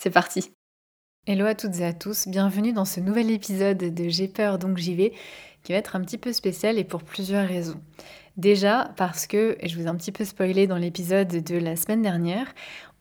[0.00, 0.54] C'est parti
[1.26, 4.78] Hello à toutes et à tous, bienvenue dans ce nouvel épisode de J'ai peur donc
[4.78, 5.12] j'y vais,
[5.62, 7.78] qui va être un petit peu spécial et pour plusieurs raisons.
[8.38, 12.00] Déjà parce que, je vous ai un petit peu spoilé dans l'épisode de la semaine
[12.00, 12.46] dernière,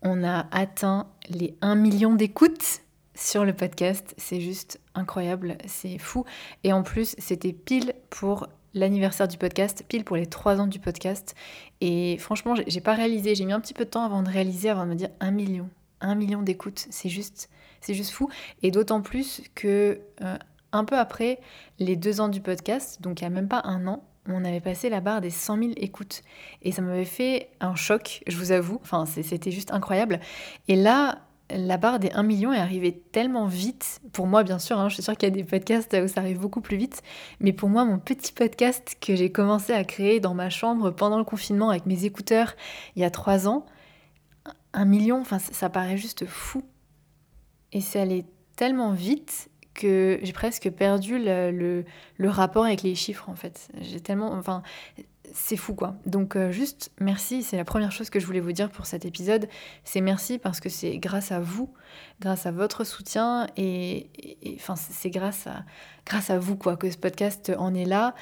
[0.02, 2.82] on a atteint les 1 million d'écoutes
[3.16, 4.14] sur le podcast.
[4.18, 6.26] C'est juste incroyable, c'est fou.
[6.66, 10.80] Et en plus, c'était pile pour l'anniversaire du podcast, pile pour les 3 ans du
[10.80, 11.34] podcast.
[11.80, 14.68] Et franchement, j'ai pas réalisé, j'ai mis un petit peu de temps avant de réaliser,
[14.70, 15.70] avant de me dire 1 million.
[16.02, 17.50] Un million d'écoutes, c'est juste,
[17.82, 18.30] c'est juste fou.
[18.64, 20.38] Et d'autant plus que euh,
[20.72, 21.40] un peu après
[21.80, 24.62] les deux ans du podcast, donc il n'y a même pas un an, on avait
[24.62, 26.22] passé la barre des 100 000 écoutes.
[26.62, 28.80] Et ça m'avait fait un choc, je vous avoue.
[28.84, 30.20] Enfin, c'était juste incroyable.
[30.68, 31.20] Et là,
[31.52, 34.96] la barre des 1 million est arrivée tellement vite, pour moi bien sûr, hein, je
[34.96, 37.02] suis sûre qu'il y a des podcasts où ça arrive beaucoup plus vite,
[37.40, 41.18] mais pour moi mon petit podcast que j'ai commencé à créer dans ma chambre pendant
[41.18, 42.54] le confinement avec mes écouteurs
[42.96, 43.66] il y a trois ans,
[44.80, 46.64] un million, enfin ça, paraît juste fou.
[47.74, 51.84] Et c'est allé tellement vite que j'ai presque perdu le,
[52.24, 53.70] rapport avec les chiffres en fait.
[53.82, 54.64] J'ai tellement, enfin
[55.34, 55.96] c'est fou quoi.
[56.06, 59.04] Donc euh, juste merci, c'est la première chose que je voulais vous dire pour cet
[59.04, 59.50] épisode,
[59.84, 61.74] c'est merci parce que c'est grâce à vous,
[62.22, 64.10] grâce à votre soutien et,
[64.56, 65.66] enfin c'est grâce à
[66.06, 68.16] grâce à vous quoi que ce podcast en est là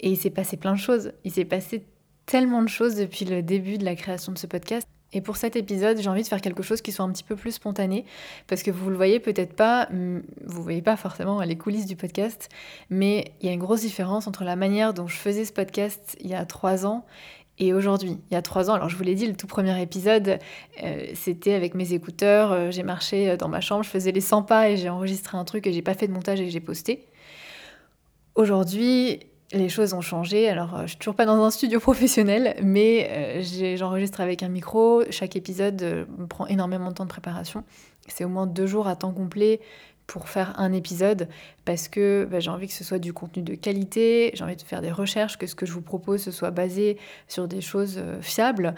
[0.00, 1.12] et il s'est passé plein de choses.
[1.24, 1.84] Il s'est passé
[2.24, 4.88] tellement de choses depuis le début de la création de ce podcast.
[5.12, 7.34] Et pour cet épisode, j'ai envie de faire quelque chose qui soit un petit peu
[7.34, 8.04] plus spontané,
[8.46, 12.50] parce que vous le voyez peut-être pas, vous voyez pas forcément les coulisses du podcast,
[12.90, 16.16] mais il y a une grosse différence entre la manière dont je faisais ce podcast
[16.20, 17.06] il y a trois ans
[17.58, 18.18] et aujourd'hui.
[18.30, 20.38] Il y a trois ans, alors je vous l'ai dit, le tout premier épisode,
[20.84, 24.42] euh, c'était avec mes écouteurs, euh, j'ai marché dans ma chambre, je faisais les 100
[24.42, 27.06] pas et j'ai enregistré un truc et j'ai pas fait de montage et j'ai posté.
[28.34, 29.20] Aujourd'hui,
[29.52, 30.48] les choses ont changé.
[30.48, 34.48] Alors, euh, je suis toujours pas dans un studio professionnel, mais euh, j'enregistre avec un
[34.48, 35.02] micro.
[35.10, 37.64] Chaque épisode euh, me prend énormément de temps de préparation.
[38.08, 39.60] C'est au moins deux jours à temps complet
[40.06, 41.28] pour faire un épisode
[41.66, 44.62] parce que bah, j'ai envie que ce soit du contenu de qualité, j'ai envie de
[44.62, 48.02] faire des recherches, que ce que je vous propose ce soit basé sur des choses
[48.22, 48.74] fiables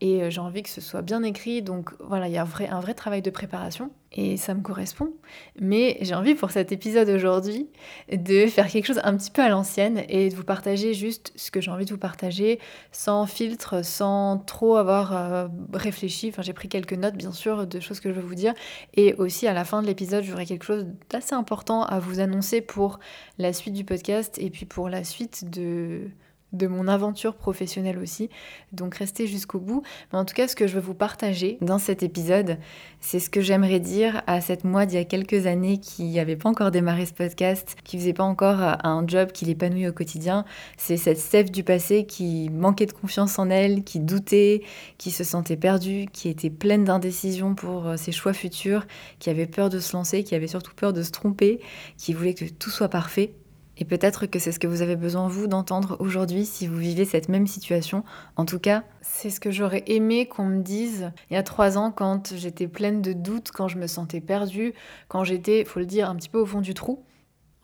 [0.00, 1.62] et j'ai envie que ce soit bien écrit.
[1.62, 5.12] Donc voilà, il y a un vrai travail de préparation et ça me correspond.
[5.60, 7.68] Mais j'ai envie pour cet épisode aujourd'hui
[8.10, 11.50] de faire quelque chose un petit peu à l'ancienne et de vous partager juste ce
[11.50, 12.58] que j'ai envie de vous partager
[12.90, 16.28] sans filtre, sans trop avoir euh, réfléchi.
[16.30, 18.54] Enfin, j'ai pris quelques notes bien sûr de choses que je veux vous dire
[18.94, 22.60] et aussi à la fin de l'épisode, j'aurai quelque chose d'assez important à vous annoncer
[22.60, 22.98] pour
[23.38, 26.10] la suite du podcast et puis pour la suite de
[26.52, 28.30] de mon aventure professionnelle aussi.
[28.72, 29.82] Donc restez jusqu'au bout.
[30.12, 32.58] Mais en tout cas, ce que je veux vous partager dans cet épisode,
[33.00, 36.36] c'est ce que j'aimerais dire à cette moi d'il y a quelques années qui n'avait
[36.36, 40.44] pas encore démarré ce podcast, qui faisait pas encore un job qui l'épanouit au quotidien.
[40.76, 44.62] C'est cette Steph du passé qui manquait de confiance en elle, qui doutait,
[44.98, 48.86] qui se sentait perdue, qui était pleine d'indécision pour euh, ses choix futurs,
[49.18, 51.60] qui avait peur de se lancer, qui avait surtout peur de se tromper,
[51.96, 53.32] qui voulait que tout soit parfait.
[53.80, 57.06] Et peut-être que c'est ce que vous avez besoin, vous, d'entendre aujourd'hui si vous vivez
[57.06, 58.04] cette même situation.
[58.36, 61.78] En tout cas, c'est ce que j'aurais aimé qu'on me dise il y a trois
[61.78, 64.74] ans quand j'étais pleine de doutes, quand je me sentais perdue,
[65.08, 67.02] quand j'étais, faut le dire, un petit peu au fond du trou.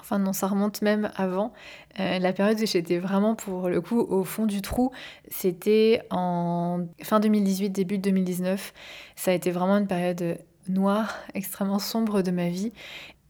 [0.00, 1.52] Enfin non, ça remonte même avant.
[2.00, 4.92] Euh, la période où j'étais vraiment pour le coup au fond du trou,
[5.28, 8.72] c'était en fin 2018, début 2019.
[9.16, 10.38] Ça a été vraiment une période
[10.68, 12.72] noire, extrêmement sombre de ma vie.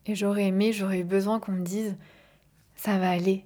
[0.04, 1.96] Et j'aurais aimé, j'aurais eu besoin qu'on me dise
[2.76, 3.44] ça va aller,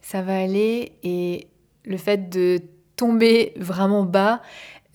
[0.00, 0.92] ça va aller.
[1.02, 1.48] Et
[1.84, 2.60] le fait de
[2.96, 4.42] tomber vraiment bas,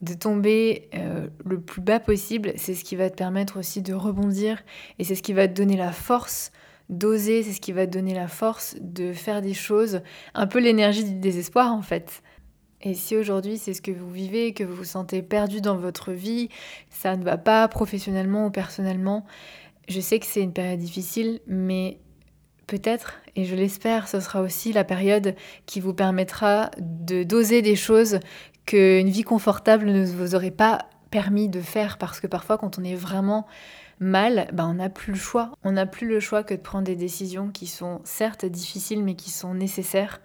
[0.01, 3.93] de tomber euh, le plus bas possible, c'est ce qui va te permettre aussi de
[3.93, 4.63] rebondir
[4.97, 6.51] et c'est ce qui va te donner la force
[6.89, 10.01] d'oser, c'est ce qui va te donner la force de faire des choses,
[10.33, 12.23] un peu l'énergie du désespoir en fait.
[12.81, 16.13] Et si aujourd'hui c'est ce que vous vivez, que vous vous sentez perdu dans votre
[16.13, 16.49] vie,
[16.89, 19.25] ça ne va pas professionnellement ou personnellement,
[19.89, 21.99] je sais que c'est une période difficile, mais
[22.69, 25.35] peut-être, et je l'espère, ce sera aussi la période
[25.65, 28.19] qui vous permettra de doser des choses
[28.67, 32.83] qu'une vie confortable ne vous aurait pas permis de faire parce que parfois quand on
[32.83, 33.47] est vraiment
[33.99, 35.51] mal, ben on n'a plus le choix.
[35.63, 39.15] On n'a plus le choix que de prendre des décisions qui sont certes difficiles mais
[39.15, 40.21] qui sont nécessaires.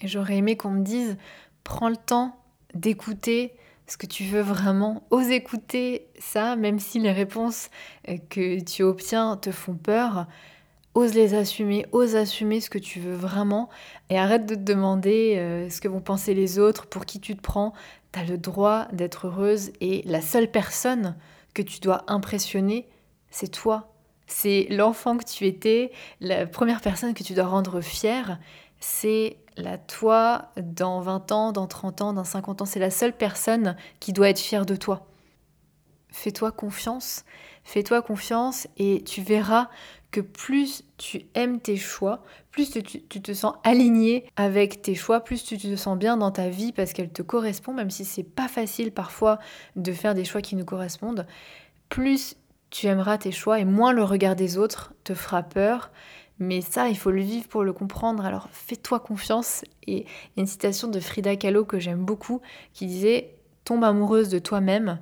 [0.00, 1.16] Et j'aurais aimé qu'on me dise
[1.64, 2.36] prends le temps
[2.74, 3.54] d'écouter
[3.86, 5.04] ce que tu veux vraiment.
[5.10, 7.70] Ose écouter ça, même si les réponses
[8.10, 10.26] euh, que tu obtiens te font peur.
[10.96, 13.68] Ose les assumer, ose assumer ce que tu veux vraiment
[14.08, 17.36] et arrête de te demander euh, ce que vont penser les autres, pour qui tu
[17.36, 17.74] te prends.
[18.12, 21.14] Tu as le droit d'être heureuse et la seule personne
[21.52, 22.88] que tu dois impressionner,
[23.30, 23.92] c'est toi.
[24.26, 28.38] C'est l'enfant que tu étais, la première personne que tu dois rendre fière,
[28.80, 32.64] c'est la toi dans 20 ans, dans 30 ans, dans 50 ans.
[32.64, 35.06] C'est la seule personne qui doit être fière de toi.
[36.16, 37.26] Fais-toi confiance,
[37.62, 39.68] fais-toi confiance et tu verras
[40.10, 45.44] que plus tu aimes tes choix, plus tu, te sens aligné avec tes choix, plus
[45.44, 48.48] tu te sens bien dans ta vie parce qu'elle te correspond, même si c'est pas
[48.48, 49.38] facile parfois
[49.76, 51.26] de faire des choix qui nous correspondent,
[51.90, 52.36] plus
[52.70, 55.90] tu aimeras tes choix et moins le regard des autres te fera peur.
[56.38, 58.24] Mais ça, il faut le vivre pour le comprendre.
[58.24, 59.66] Alors fais-toi confiance.
[59.86, 62.40] Et il y a une citation de Frida Kahlo que j'aime beaucoup
[62.72, 63.34] qui disait
[63.64, 64.98] Tombe amoureuse de toi-même,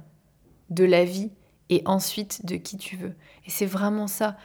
[0.70, 1.30] de la vie
[1.70, 3.14] et ensuite de qui tu veux.
[3.46, 4.36] Et c'est vraiment ça.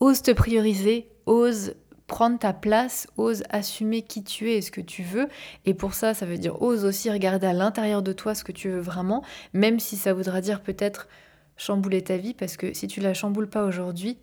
[0.00, 1.74] Ose te prioriser, ose
[2.06, 5.28] prendre ta place, ose assumer qui tu es et ce que tu veux.
[5.64, 8.52] Et pour ça, ça veut dire ose aussi regarder à l'intérieur de toi ce que
[8.52, 11.08] tu veux vraiment, même si ça voudra dire peut-être
[11.56, 14.18] chambouler ta vie, parce que si tu la chamboules pas aujourd'hui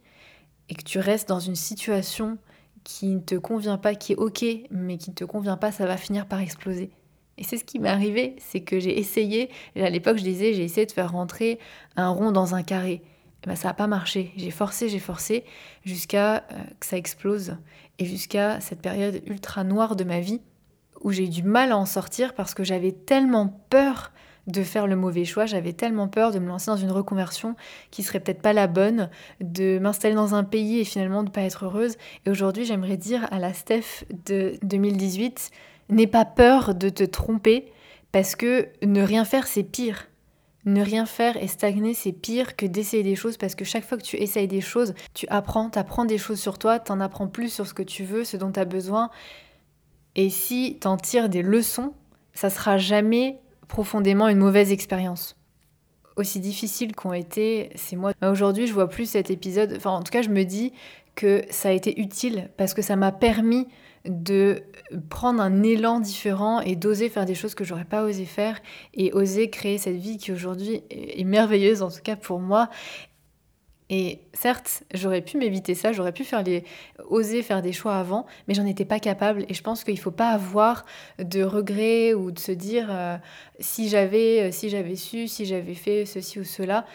[0.70, 2.38] et que tu restes dans une situation
[2.84, 5.86] qui ne te convient pas, qui est ok, mais qui ne te convient pas, ça
[5.86, 6.92] va finir par exploser.
[7.38, 10.64] Et c'est ce qui m'est arrivé, c'est que j'ai essayé, à l'époque je disais, j'ai
[10.64, 11.60] essayé de faire rentrer
[11.96, 13.02] un rond dans un carré.
[13.44, 14.32] Et ben, ça n'a pas marché.
[14.38, 15.44] J'ai forcé, j'ai forcé,
[15.84, 17.58] jusqu'à euh, que ça explose.
[18.00, 20.42] Et jusqu'à cette période ultra noire de ma vie,
[21.02, 24.12] où j'ai eu du mal à en sortir parce que j'avais tellement peur
[24.48, 25.46] de faire le mauvais choix.
[25.46, 27.56] J'avais tellement peur de me lancer dans une reconversion
[27.92, 29.10] qui serait peut-être pas la bonne,
[29.42, 31.96] de m'installer dans un pays et finalement de pas être heureuse.
[32.26, 35.52] Et aujourd'hui, j'aimerais dire à la Steph de 2018,
[35.94, 37.72] n'aie pas peur de te tromper
[38.12, 40.08] parce que ne rien faire, c'est pire.
[40.66, 43.98] Ne rien faire et stagner, c'est pire que d'essayer des choses parce que chaque fois
[43.98, 47.02] que tu essayes des choses, tu apprends, tu apprends des choses sur toi, tu en
[47.02, 49.10] apprends plus sur ce que tu veux, ce dont tu as besoin.
[50.16, 51.94] Et si tu en tires des leçons,
[52.34, 55.36] ça sera jamais profondément une mauvaise expérience.
[56.16, 58.14] Aussi difficile qu'ont été ces mois.
[58.22, 59.74] Aujourd'hui, je vois plus cet épisode.
[59.76, 60.72] Enfin, en tout cas, je me dis
[61.16, 63.68] que ça a été utile parce que ça m'a permis
[64.06, 64.64] de
[65.10, 68.60] prendre un élan différent et d'oser faire des choses que j'aurais pas osé faire
[68.94, 72.70] et oser créer cette vie qui aujourd'hui est merveilleuse en tout cas pour moi
[73.96, 76.64] et certes, j'aurais pu m'éviter ça, j'aurais pu faire les,
[77.10, 79.46] oser faire des choix avant, mais j'en étais pas capable.
[79.50, 80.84] Et je pense qu'il faut pas avoir
[81.20, 83.18] de regrets ou de se dire euh,
[83.60, 86.86] si j'avais, euh, si j'avais su, si j'avais fait ceci ou cela.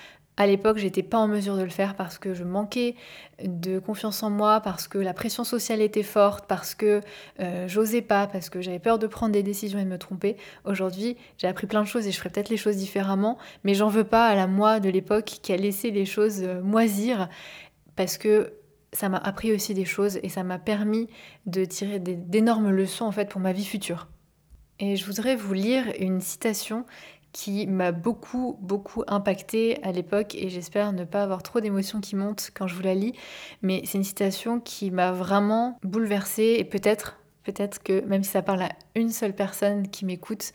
[0.41, 2.95] À l'époque, j'étais pas en mesure de le faire parce que je manquais
[3.43, 7.01] de confiance en moi, parce que la pression sociale était forte, parce que
[7.41, 10.37] euh, j'osais pas, parce que j'avais peur de prendre des décisions et de me tromper.
[10.65, 13.89] Aujourd'hui, j'ai appris plein de choses et je ferai peut-être les choses différemment, mais j'en
[13.89, 17.29] veux pas à la moi de l'époque qui a laissé les choses euh, moisir
[17.97, 18.53] parce que
[18.93, 21.09] ça m'a appris aussi des choses et ça m'a permis
[21.47, 24.07] de tirer d'énormes leçons en fait pour ma vie future.
[24.79, 26.87] Et je voudrais vous lire une citation
[27.39, 32.17] qui m'a beaucoup, beaucoup impacté à l'époque et j'espère ne pas avoir trop d'émotions qui
[32.17, 33.13] montent quand je vous la lis.
[33.63, 38.43] Mais c'est une citation qui m'a vraiment bouleversée et peut-être, peut-être que même si ça
[38.43, 40.53] parle à une seule personne qui m'écoute,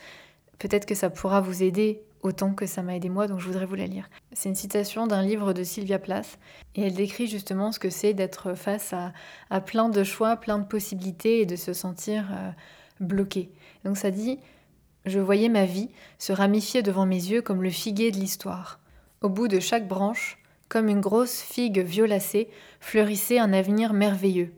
[0.59, 3.65] peut-être que ça pourra vous aider autant que ça m'a aidé moi, donc je voudrais
[3.65, 4.09] vous la lire.
[4.33, 6.38] C'est une citation d'un livre de Sylvia Plath,
[6.75, 8.93] et elle décrit justement ce que c'est d'être face
[9.50, 12.51] à, plein de choix, plein de possibilités, et de se sentir euh,
[13.00, 13.51] bloqué.
[13.86, 14.39] Donc ça dit
[15.05, 18.79] je voyais ma vie se ramifier devant mes yeux comme le figuier de l'histoire.
[19.22, 20.38] Au bout de chaque branche,
[20.69, 24.53] comme une grosse figue violacée, fleurissait un avenir merveilleux.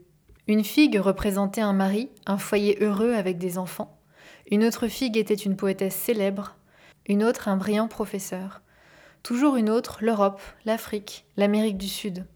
[0.47, 3.97] Une figue représentait un mari, un foyer heureux avec des enfants.
[4.51, 6.55] Une autre figue était une poétesse célèbre.
[7.07, 8.61] Une autre un brillant professeur.
[9.23, 12.27] Toujours une autre l'Europe, l'Afrique, l'Amérique du Sud.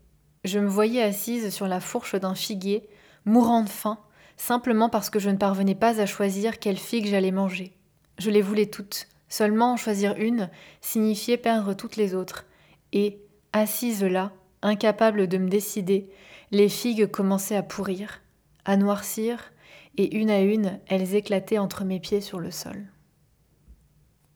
[0.44, 2.89] Je me voyais assise sur la fourche d'un figuier,
[3.25, 4.00] mourant de faim,
[4.38, 7.75] simplement parce que je ne parvenais pas à choisir quelle figue j'allais manger.
[8.20, 9.08] Je les voulais toutes.
[9.30, 10.50] Seulement en choisir une
[10.82, 12.46] signifiait perdre toutes les autres.
[12.94, 13.20] Et,
[13.54, 16.10] assise là, incapable de me décider,
[16.52, 18.22] les figues commençaient à pourrir,
[18.66, 19.52] à noircir,
[19.98, 22.88] et une à une, elles éclataient entre mes pieds sur le sol.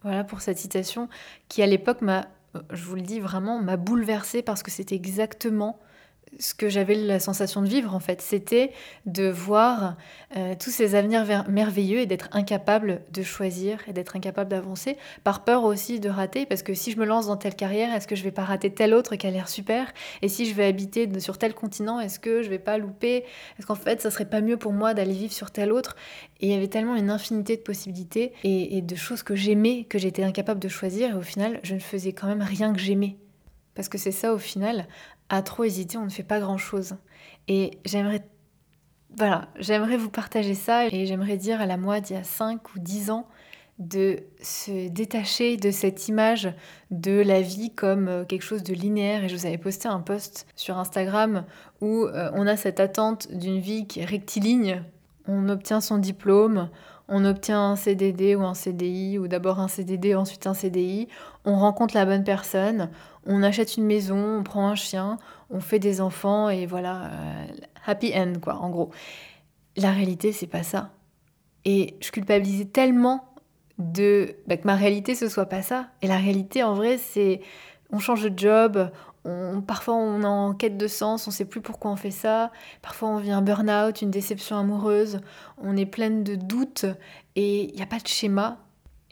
[0.01, 1.07] Voilà pour cette citation
[1.47, 2.27] qui à l'époque m'a,
[2.71, 5.79] je vous le dis vraiment, m'a bouleversée parce que c'était exactement
[6.39, 8.21] ce que j'avais la sensation de vivre en fait.
[8.21, 8.71] C'était
[9.05, 9.95] de voir
[10.35, 15.43] euh, tous ces avenirs merveilleux et d'être incapable de choisir et d'être incapable d'avancer, par
[15.43, 18.15] peur aussi de rater, parce que si je me lance dans telle carrière, est-ce que
[18.15, 19.93] je vais pas rater telle autre qui a l'air super?
[20.21, 23.25] Et si je vais habiter sur tel continent, est-ce que je vais pas louper?
[23.57, 25.95] Est-ce qu'en fait, ça serait pas mieux pour moi d'aller vivre sur tel autre
[26.39, 29.85] Et il y avait tellement une infinité de possibilités et, et de choses que j'aimais
[29.85, 32.79] que j'étais incapable de choisir, et au final, je ne faisais quand même rien que
[32.79, 33.17] j'aimais.
[33.75, 34.87] Parce que c'est ça au final,
[35.29, 36.95] à trop hésiter, on ne fait pas grand-chose.
[37.47, 38.23] Et j'aimerais
[39.15, 42.73] voilà, j'aimerais vous partager ça et j'aimerais dire à la moi d'il y a 5
[42.73, 43.27] ou 10 ans
[43.79, 46.53] de se détacher de cette image
[46.91, 49.23] de la vie comme euh, quelque chose de linéaire.
[49.23, 51.45] Et je vous avais posté un post sur Instagram
[51.81, 54.83] où euh, on a cette attente d'une vie qui est rectiligne.
[55.27, 56.69] On obtient son diplôme,
[57.07, 61.07] on obtient un CDD ou un CDI, ou d'abord un CDD, ensuite un CDI,
[61.45, 62.89] on rencontre la bonne personne,
[63.25, 65.17] on achète une maison, on prend un chien,
[65.49, 67.45] on fait des enfants et voilà, euh,
[67.85, 68.91] happy end quoi, en gros.
[69.75, 70.91] La réalité, c'est pas ça.
[71.65, 73.25] Et je culpabilisais tellement
[73.79, 75.87] de bah, que ma réalité ce soit pas ça.
[76.01, 77.41] Et la réalité, en vrai, c'est
[77.91, 78.89] on change de job,
[79.67, 82.51] parfois on est en quête de sens, on sait plus pourquoi on fait ça,
[82.81, 85.21] parfois on vit un burn-out, une déception amoureuse,
[85.61, 86.85] on est pleine de doutes
[87.35, 88.57] et il n'y a pas de schéma.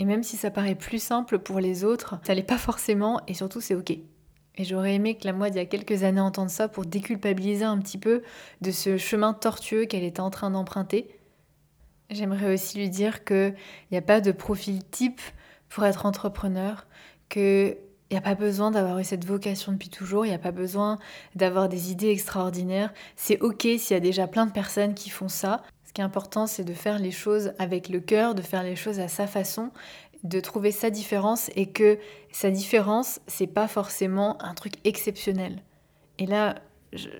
[0.01, 3.35] Et même si ça paraît plus simple pour les autres, ça l'est pas forcément et
[3.35, 3.91] surtout c'est ok.
[3.91, 7.65] Et j'aurais aimé que la moi d'il y a quelques années entende ça pour déculpabiliser
[7.65, 8.23] un petit peu
[8.61, 11.07] de ce chemin tortueux qu'elle était en train d'emprunter.
[12.09, 13.53] J'aimerais aussi lui dire qu'il
[13.91, 15.21] n'y a pas de profil type
[15.69, 16.87] pour être entrepreneur,
[17.29, 17.77] que
[18.09, 20.51] il n'y a pas besoin d'avoir eu cette vocation depuis toujours, il n'y a pas
[20.51, 20.97] besoin
[21.35, 22.91] d'avoir des idées extraordinaires.
[23.15, 25.61] C'est ok s'il y a déjà plein de personnes qui font ça.
[25.91, 28.77] Ce qui est important, c'est de faire les choses avec le cœur, de faire les
[28.77, 29.71] choses à sa façon,
[30.23, 31.99] de trouver sa différence et que
[32.31, 35.61] sa différence, c'est pas forcément un truc exceptionnel.
[36.17, 36.55] Et là,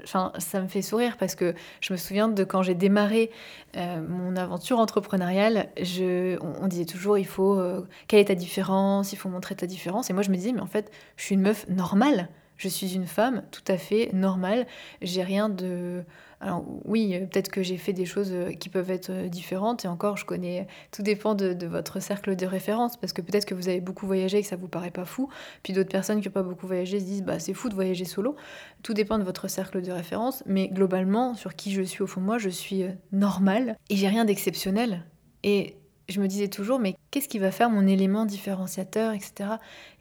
[0.05, 3.29] ça me fait sourire parce que je me souviens de quand j'ai démarré
[3.75, 9.11] euh, mon aventure entrepreneuriale, je, on, disait toujours il faut euh, quelle est ta différence,
[9.11, 10.09] il faut montrer ta différence.
[10.09, 12.29] Et moi je me disais mais en fait je suis une meuf normale,
[12.62, 14.68] je suis une femme tout à fait normale,
[15.01, 16.03] j'ai rien de
[16.41, 19.86] alors oui, euh, peut-être que j'ai fait des choses euh, qui peuvent être euh, différentes,
[19.86, 23.53] et encore, je connais, tout dépend de, votre cercle de référence, parce que peut-être que
[23.53, 25.30] vous avez beaucoup voyagé et que ça vous paraît pas fou,
[25.62, 28.06] puis d'autres personnes qui n'ont pas beaucoup voyagé se disent, bah c'est fou de voyager
[28.06, 28.36] solo.
[28.82, 32.22] Tout dépend de votre cercle de référence, mais globalement, sur qui je suis au fond
[32.22, 35.06] de moi, je suis normale, et j'ai rien d'exceptionnel.
[35.44, 35.75] Et
[36.10, 39.34] je me disais toujours, mais qu'est-ce qui va faire mon élément différenciateur, etc.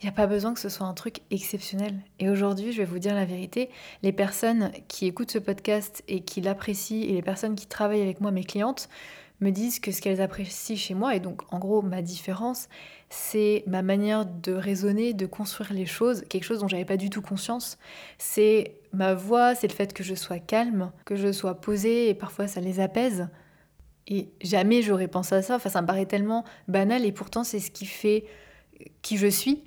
[0.00, 2.00] Il n'y a pas besoin que ce soit un truc exceptionnel.
[2.18, 3.70] Et aujourd'hui, je vais vous dire la vérité,
[4.02, 8.20] les personnes qui écoutent ce podcast et qui l'apprécient, et les personnes qui travaillent avec
[8.20, 8.88] moi, mes clientes,
[9.40, 12.68] me disent que ce qu'elles apprécient chez moi, et donc en gros ma différence,
[13.08, 17.10] c'est ma manière de raisonner, de construire les choses, quelque chose dont j'avais pas du
[17.10, 17.78] tout conscience.
[18.18, 22.14] C'est ma voix, c'est le fait que je sois calme, que je sois posée, et
[22.14, 23.28] parfois ça les apaise.
[24.08, 25.56] Et jamais j'aurais pensé à ça.
[25.56, 28.24] Enfin, ça me paraît tellement banal et pourtant c'est ce qui fait
[29.02, 29.62] qui je suis.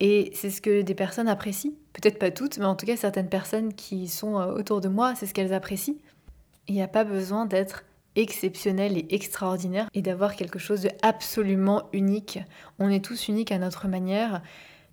[0.00, 1.72] Et c'est ce que des personnes apprécient.
[1.92, 5.14] Peut-être pas toutes, mais en tout cas certaines personnes qui sont euh, autour de moi,
[5.14, 5.96] c'est ce qu'elles apprécient.
[6.68, 7.84] Il n'y a pas besoin d'être
[8.16, 12.38] exceptionnel et extraordinaire et d'avoir quelque chose de absolument unique.
[12.78, 14.42] On est tous uniques à notre manière.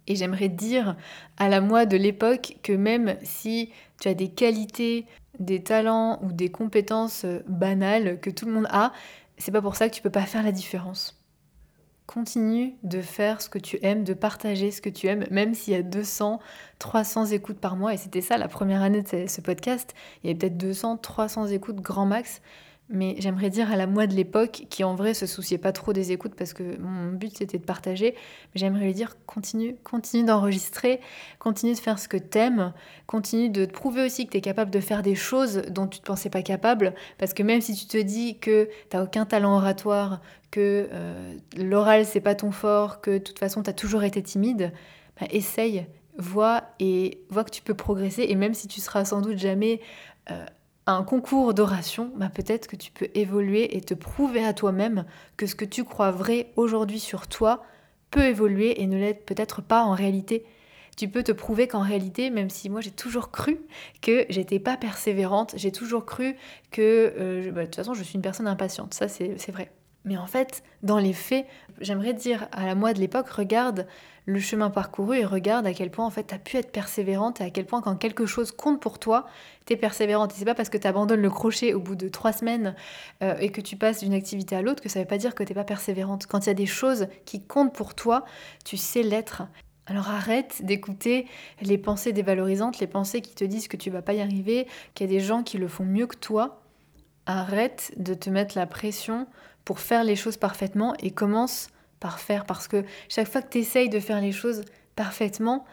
[0.10, 0.96] Et j'aimerais dire
[1.38, 5.06] à la moi de l'époque que même si tu as des qualités,
[5.40, 8.92] des talents ou des compétences euh, banales que tout le monde a,
[9.38, 11.14] c'est pas pour ça que tu peux pas faire la différence.
[12.06, 15.74] Continue de faire ce que tu aimes, de partager ce que tu aimes, même s'il
[15.74, 16.40] y a 200,
[16.80, 17.94] 300 écoutes par mois.
[17.94, 19.94] Et c'était ça la première année de ce podcast.
[20.24, 22.42] Il y avait peut-être 200, 300 écoutes grand max.
[22.90, 25.92] Mais j'aimerais dire à la moi de l'époque, qui en vrai se souciait pas trop
[25.92, 30.24] des écoutes parce que mon but c'était de partager, mais j'aimerais lui dire continue, continue
[30.24, 31.02] d'enregistrer,
[31.38, 32.74] continue de faire ce que t'aimes,
[33.06, 36.00] continue de te prouver aussi que tu es capable de faire des choses dont tu
[36.00, 39.58] te pensais pas capable, parce que même si tu te dis que t'as aucun talent
[39.58, 44.04] oratoire, que euh, l'oral c'est pas ton fort, que de toute façon tu as toujours
[44.04, 44.72] été timide,
[45.20, 49.22] bah, essaye, vois et vois que tu peux progresser et même si tu seras sans
[49.22, 49.82] doute jamais
[50.32, 50.46] euh,
[50.88, 55.46] un concours d'oration, bah peut-être que tu peux évoluer et te prouver à toi-même que
[55.46, 57.64] ce que tu crois vrai aujourd'hui sur toi
[58.10, 60.46] peut évoluer et ne l'est peut-être pas en réalité.
[60.96, 63.60] Tu peux te prouver qu'en réalité, même si moi j'ai toujours cru
[64.02, 66.36] que j'étais pas persévérante, j'ai toujours cru
[66.72, 69.72] que euh, bah, de toute façon je suis une personne impatiente, ça c'est vrai.
[70.06, 71.46] Mais en fait, dans les faits,
[71.80, 73.88] j'aimerais dire à la moi de l'époque, regarde
[74.26, 77.40] le chemin parcouru et regarde à quel point en fait tu as pu être persévérante
[77.40, 79.26] et à quel point quand quelque chose compte pour toi,
[79.66, 80.34] tu es persévérante.
[80.34, 82.76] Et c'est pas parce que tu abandonnes le crochet au bout de trois semaines
[83.24, 85.44] euh, et que tu passes d'une activité à l'autre que ça veut pas dire que
[85.44, 86.28] tu pas persévérante.
[86.28, 88.26] Quand il y a des choses qui comptent pour toi,
[88.66, 89.44] tu sais l'être.
[89.86, 91.26] Alors arrête d'écouter
[91.62, 95.10] les pensées dévalorisantes, les pensées qui te disent que tu vas pas y arriver, qu'il
[95.10, 96.62] y a des gens qui le font mieux que toi.
[97.26, 99.26] Arrête de te mettre la pression
[99.68, 101.68] pour faire les choses parfaitement et commence
[102.00, 104.64] par faire parce que chaque fois que tu essayes de faire les choses
[104.96, 105.66] parfaitement,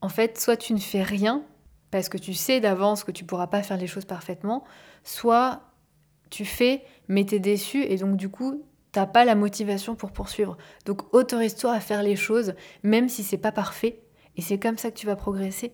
[0.00, 1.44] en fait, soit tu ne fais rien
[1.92, 4.64] parce que tu sais d'avance que tu pourras pas faire les choses parfaitement,
[5.04, 5.60] soit
[6.28, 10.10] tu fais mais tu es déçu et donc du coup t'as pas la motivation pour
[10.10, 10.56] poursuivre.
[10.84, 14.00] Donc autorise-toi à faire les choses, même si c'est pas parfait.
[14.36, 15.72] Et c'est comme ça que tu vas progresser.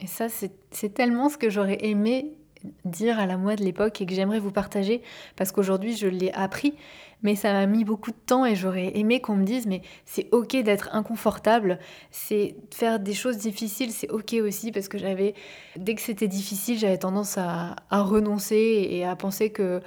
[0.00, 2.37] Et ça, c'est tellement ce que j'aurais aimé
[2.84, 5.02] dire à la moi de l'époque et que j'aimerais vous partager,
[5.36, 6.74] parce qu'aujourd'hui je l'ai appris,
[7.22, 10.28] mais ça m'a mis beaucoup de temps et j'aurais aimé qu'on me dise, mais c'est
[10.32, 11.78] ok d'être inconfortable,
[12.10, 15.34] c'est faire des choses difficiles, c'est ok aussi, parce que j'avais,
[15.76, 19.80] dès que c'était difficile, j'avais tendance à, renoncer et à penser que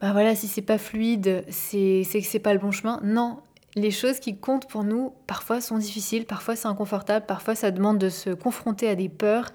[0.00, 3.00] bah voilà, si c'est pas fluide, c'est que c'est pas le bon chemin.
[3.04, 3.38] Non,
[3.74, 7.98] les choses qui comptent pour nous, parfois sont difficiles, parfois c'est inconfortable, parfois ça demande
[7.98, 9.48] de se confronter à des peurs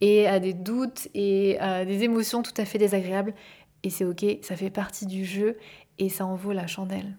[0.00, 3.34] et à des doutes et à des émotions tout à fait désagréables.
[3.82, 5.56] Et c'est ok, ça fait partie du jeu
[5.98, 7.16] et ça en vaut la chandelle.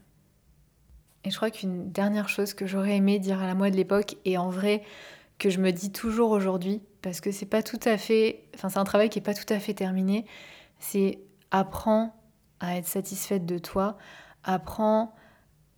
[1.23, 4.17] Et je crois qu'une dernière chose que j'aurais aimé dire à la moi de l'époque,
[4.25, 4.83] et en vrai
[5.37, 8.79] que je me dis toujours aujourd'hui, parce que c'est pas tout à fait, enfin c'est
[8.79, 10.25] un travail qui est pas tout à fait terminé,
[10.79, 11.19] c'est
[11.51, 12.15] apprends
[12.59, 13.97] à être satisfaite de toi,
[14.43, 15.15] apprends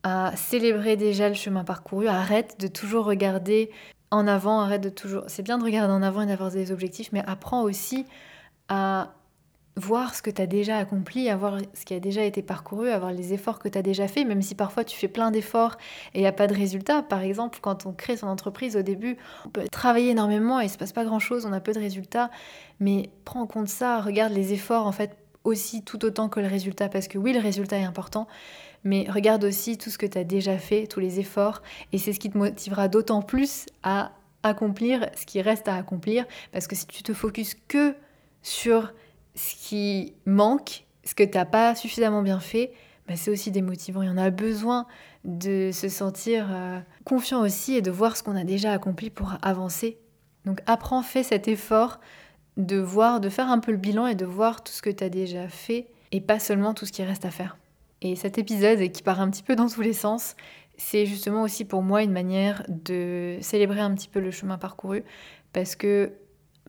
[0.03, 3.71] à célébrer déjà le chemin parcouru, arrête de toujours regarder
[4.11, 5.23] en avant, arrête de toujours...
[5.27, 8.05] C'est bien de regarder en avant et d'avoir des objectifs, mais apprends aussi
[8.69, 9.13] à
[9.75, 12.89] voir ce que tu as déjà accompli, à voir ce qui a déjà été parcouru,
[12.89, 15.31] à voir les efforts que tu as déjà fait, même si parfois tu fais plein
[15.31, 15.77] d'efforts
[16.13, 17.01] et il n'y a pas de résultat.
[17.01, 20.67] Par exemple, quand on crée son entreprise au début, on peut travailler énormément et il
[20.67, 22.29] ne se passe pas grand-chose, on a peu de résultats,
[22.79, 26.47] mais prends en compte ça, regarde les efforts en fait aussi tout autant que le
[26.47, 28.27] résultat, parce que oui, le résultat est important,
[28.83, 31.61] mais regarde aussi tout ce que tu as déjà fait, tous les efforts,
[31.91, 34.11] et c'est ce qui te motivera d'autant plus à
[34.43, 37.95] accomplir ce qui reste à accomplir, parce que si tu te focuses que
[38.41, 38.93] sur
[39.35, 42.73] ce qui manque, ce que tu n'as pas suffisamment bien fait,
[43.07, 44.01] bah c'est aussi démotivant.
[44.01, 44.85] Y en a besoin
[45.25, 49.33] de se sentir euh, confiant aussi et de voir ce qu'on a déjà accompli pour
[49.41, 49.97] avancer.
[50.45, 51.99] Donc apprends, fais cet effort
[52.57, 55.03] de voir, de faire un peu le bilan et de voir tout ce que tu
[55.03, 57.57] as déjà fait et pas seulement tout ce qui reste à faire.
[58.03, 60.35] Et cet épisode qui part un petit peu dans tous les sens,
[60.77, 65.03] c'est justement aussi pour moi une manière de célébrer un petit peu le chemin parcouru
[65.53, 66.11] parce que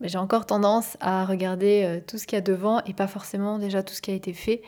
[0.01, 3.59] j'ai encore tendance à regarder euh, tout ce qu'il y a devant et pas forcément
[3.59, 4.61] déjà tout ce qui a été fait.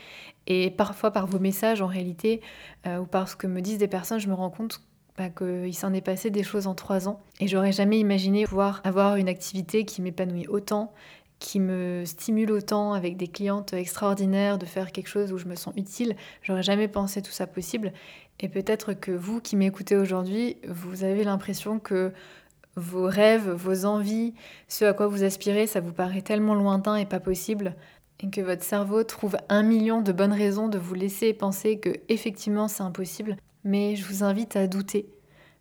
[0.46, 2.42] Et parfois par vos messages en réalité
[2.86, 4.82] euh, ou par ce que me disent des personnes, je me rends compte
[5.18, 7.22] bah, qu'il s'en est passé des choses en trois ans.
[7.40, 10.94] Et j'aurais jamais imaginé pouvoir avoir une activité qui m'épanouit autant,
[11.40, 15.56] qui me stimule autant avec des clientes extraordinaires, de faire quelque chose où je me
[15.56, 16.16] sens utile.
[16.42, 17.94] J'aurais jamais pensé tout ça possible.
[18.40, 22.12] Et peut-être que vous qui m'écoutez aujourd'hui, vous avez l'impression que
[22.76, 24.34] vos rêves, vos envies,
[24.68, 27.76] ce à quoi vous aspirez, ça vous paraît tellement lointain et pas possible,
[28.20, 31.90] et que votre cerveau trouve un million de bonnes raisons de vous laisser penser que
[32.08, 35.10] effectivement c'est impossible mais je vous invite à douter,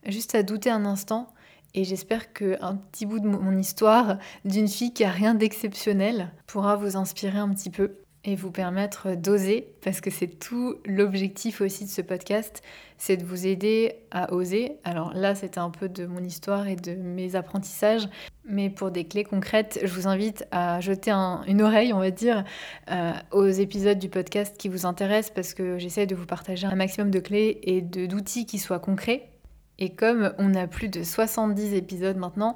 [0.06, 1.26] juste à douter un instant.
[1.74, 6.76] Et j'espère qu'un petit bout de mon histoire d'une fille qui a rien d'exceptionnel pourra
[6.76, 11.84] vous inspirer un petit peu et vous permettre d'oser, parce que c'est tout l'objectif aussi
[11.84, 12.60] de ce podcast,
[12.98, 14.78] c'est de vous aider à oser.
[14.82, 18.08] Alors là, c'était un peu de mon histoire et de mes apprentissages,
[18.44, 22.42] mais pour des clés concrètes, je vous invite à jeter une oreille, on va dire,
[22.90, 26.74] euh, aux épisodes du podcast qui vous intéressent, parce que j'essaie de vous partager un
[26.74, 29.30] maximum de clés et d'outils qui soient concrets.
[29.78, 32.54] Et comme on a plus de 70 épisodes maintenant,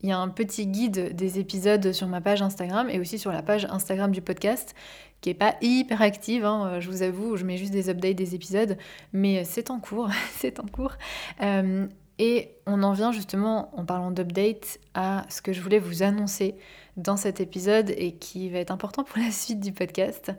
[0.00, 3.30] il y a un petit guide des épisodes sur ma page Instagram et aussi sur
[3.30, 4.74] la page Instagram du podcast
[5.20, 8.34] qui est pas hyper active, hein, je vous avoue, je mets juste des updates des
[8.34, 8.76] épisodes,
[9.12, 10.92] mais c'est en cours, c'est en cours.
[11.40, 11.86] Euh,
[12.18, 16.56] et on en vient justement, en parlant d'update, à ce que je voulais vous annoncer
[16.96, 20.32] dans cet épisode et qui va être important pour la suite du podcast,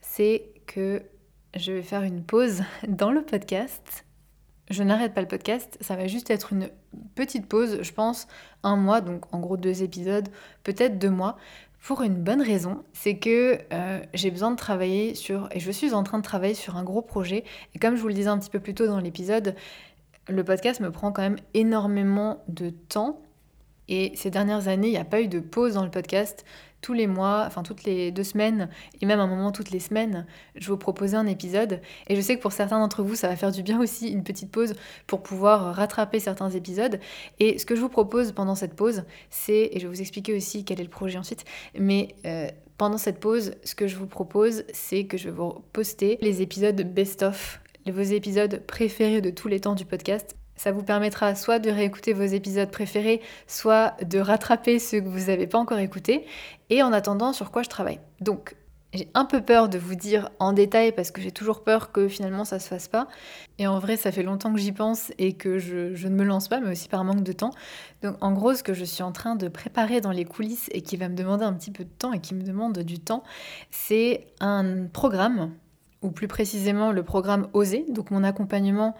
[0.00, 1.02] c'est que
[1.54, 4.04] je vais faire une pause dans le podcast.
[4.70, 6.70] Je n'arrête pas le podcast, ça va juste être une
[7.16, 8.28] petite pause, je pense,
[8.62, 10.28] un mois, donc en gros deux épisodes,
[10.62, 11.36] peut-être deux mois,
[11.82, 15.92] pour une bonne raison, c'est que euh, j'ai besoin de travailler sur, et je suis
[15.92, 17.42] en train de travailler sur un gros projet,
[17.74, 19.56] et comme je vous le disais un petit peu plus tôt dans l'épisode,
[20.28, 23.20] le podcast me prend quand même énormément de temps,
[23.90, 26.46] et ces dernières années, il n'y a pas eu de pause dans le podcast
[26.80, 28.70] tous les mois, enfin toutes les deux semaines,
[29.02, 31.82] et même un moment toutes les semaines, je vous proposais un épisode.
[32.08, 34.22] Et je sais que pour certains d'entre vous, ça va faire du bien aussi une
[34.22, 34.74] petite pause
[35.06, 37.00] pour pouvoir rattraper certains épisodes.
[37.38, 40.34] Et ce que je vous propose pendant cette pause, c'est, et je vais vous expliquer
[40.34, 41.44] aussi quel est le projet ensuite,
[41.78, 42.48] mais euh,
[42.78, 46.80] pendant cette pause, ce que je vous propose, c'est que je vous poster les épisodes
[46.80, 51.70] best-of, vos épisodes préférés de tous les temps du podcast Ça vous permettra soit de
[51.70, 56.26] réécouter vos épisodes préférés, soit de rattraper ceux que vous n'avez pas encore écoutés.
[56.68, 57.98] Et en attendant, sur quoi je travaille.
[58.20, 58.56] Donc,
[58.92, 62.08] j'ai un peu peur de vous dire en détail parce que j'ai toujours peur que
[62.08, 63.08] finalement ça se fasse pas.
[63.56, 66.48] Et en vrai, ça fait longtemps que j'y pense et que je, ne me lance
[66.48, 67.52] pas, mais aussi par manque de temps.
[68.02, 70.82] Donc en gros, ce que je suis en train de préparer dans les coulisses et
[70.82, 73.24] qui va me demander un petit peu de temps et qui me demande du temps,
[73.70, 75.54] c'est un programme,
[76.02, 78.94] ou plus précisément le programme Oser, donc mon accompagnement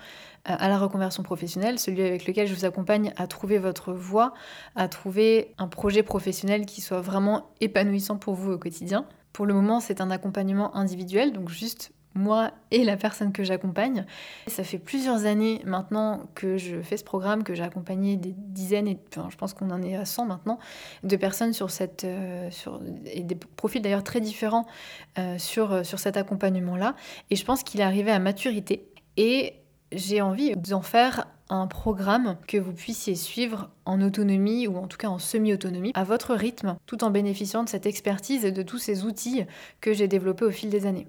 [0.49, 4.35] euh, à la reconversion professionnelle, celui avec lequel je vous accompagne à trouver votre voie,
[4.77, 9.07] à trouver un projet professionnel qui soit vraiment épanouissant pour vous au quotidien.
[9.33, 14.05] Pour le moment, c'est un accompagnement individuel, donc juste moi et la personne que j'accompagne.
[14.47, 18.89] Ça fait plusieurs années maintenant que je fais ce programme, que j'ai accompagné des dizaines,
[18.89, 20.59] et je pense qu'on en est à 100 maintenant,
[21.03, 24.67] de personnes sur cette, euh, sur, et des profils d'ailleurs très différents
[25.19, 26.97] euh, sur, euh, sur cet accompagnement-là.
[27.31, 28.89] Et je pense qu'il est arrivé à maturité.
[29.17, 29.55] Et
[29.93, 34.97] j'ai envie d'en faire un programme que vous puissiez suivre en autonomie ou en tout
[34.97, 38.79] cas en semi-autonomie à votre rythme tout en bénéficiant de cette expertise et de tous
[38.79, 39.45] ces outils
[39.81, 41.09] que j'ai développés au fil des années.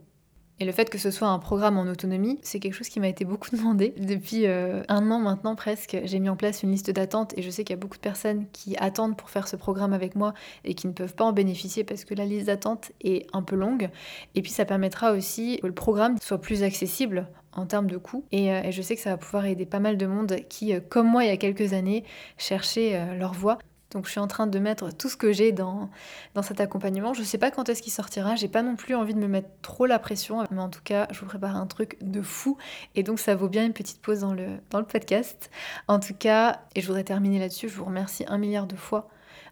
[0.61, 3.07] Et le fait que ce soit un programme en autonomie, c'est quelque chose qui m'a
[3.07, 3.95] été beaucoup demandé.
[3.97, 7.49] Depuis euh, un an maintenant presque, j'ai mis en place une liste d'attente et je
[7.49, 10.35] sais qu'il y a beaucoup de personnes qui attendent pour faire ce programme avec moi
[10.63, 13.55] et qui ne peuvent pas en bénéficier parce que la liste d'attente est un peu
[13.55, 13.89] longue.
[14.35, 18.23] Et puis ça permettra aussi que le programme soit plus accessible en termes de coûts.
[18.31, 20.79] Et, euh, je sais que ça va pouvoir aider pas mal de monde qui, euh,
[20.79, 22.03] comme moi il y a quelques années,
[22.37, 23.57] cherchaient leur voie.
[23.91, 25.89] Donc je suis en train de mettre tout ce que j'ai dans,
[26.33, 27.13] dans cet accompagnement.
[27.13, 29.27] Je ne sais pas quand est-ce qu'il sortira, j'ai pas non plus envie de me
[29.27, 32.57] mettre trop la pression, mais en tout cas, je vous prépare un truc de fou
[32.95, 35.51] et donc ça vaut bien une petite pause dans le, dans le podcast.
[35.87, 39.09] En tout cas, et je voudrais terminer là-dessus, je vous remercie un milliard de fois,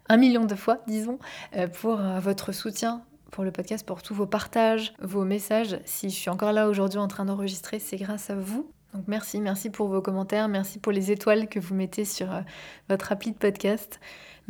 [0.08, 1.18] un million de fois, disons,
[1.56, 5.78] euh, pour euh, votre soutien pour le podcast, pour tous vos partages, vos messages.
[5.84, 8.68] Si je suis encore là aujourd'hui en train d'enregistrer, c'est grâce à vous.
[8.92, 12.40] Donc merci, merci pour vos commentaires, merci pour les étoiles que vous mettez sur euh,
[12.88, 14.00] votre appli de podcast.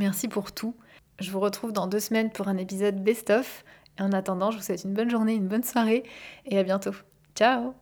[0.00, 0.74] Merci pour tout.
[1.18, 3.64] Je vous retrouve dans deux semaines pour un épisode best-of.
[3.98, 6.04] En attendant, je vous souhaite une bonne journée, une bonne soirée
[6.46, 6.94] et à bientôt.
[7.34, 7.74] Ciao